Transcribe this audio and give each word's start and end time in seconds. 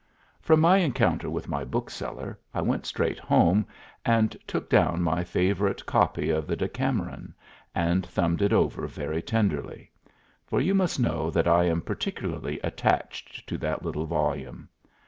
From 0.41 0.61
my 0.61 0.77
encounter 0.77 1.29
with 1.29 1.47
my 1.47 1.63
bookseller 1.63 2.39
I 2.55 2.61
went 2.63 2.87
straight 2.87 3.19
home 3.19 3.67
and 4.03 4.35
took 4.47 4.67
down 4.67 5.03
my 5.03 5.23
favorite 5.23 5.85
copy 5.85 6.31
of 6.31 6.47
the 6.47 6.55
"Decameron" 6.55 7.35
and 7.75 8.03
thumbed 8.03 8.41
it 8.41 8.51
over 8.51 8.87
very 8.87 9.21
tenderly; 9.21 9.91
for 10.47 10.59
you 10.59 10.73
must 10.73 10.99
know 10.99 11.29
that 11.29 11.47
I 11.47 11.65
am 11.65 11.81
particularly 11.81 12.59
attached 12.63 13.47
to 13.47 13.59
that 13.59 13.83
little 13.85 14.07
volume. 14.07 14.69